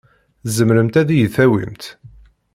[0.45, 1.83] Tzemremt ad iyi-tawimt?